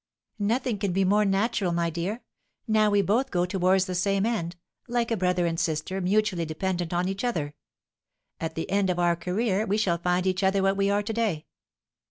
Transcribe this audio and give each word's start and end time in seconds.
"Nothing 0.39 0.79
can 0.79 0.93
be 0.93 1.05
more 1.05 1.25
natural, 1.25 1.71
my 1.71 1.91
dear. 1.91 2.23
Now 2.67 2.89
we 2.89 3.03
both 3.03 3.29
go 3.29 3.45
towards 3.45 3.85
the 3.85 3.93
same 3.93 4.25
end, 4.25 4.55
like 4.87 5.11
a 5.11 5.15
brother 5.15 5.45
and 5.45 5.59
sister, 5.59 6.01
mutually 6.01 6.43
dependent 6.43 6.91
on 6.91 7.07
each 7.07 7.23
other; 7.23 7.53
at 8.39 8.55
the 8.55 8.67
end 8.71 8.89
of 8.89 8.97
our 8.97 9.15
career 9.15 9.63
we 9.67 9.77
shall 9.77 9.99
find 9.99 10.25
each 10.25 10.41
other 10.41 10.63
what 10.63 10.75
we 10.75 10.89
are 10.89 11.03
to 11.03 11.13
day. 11.13 11.45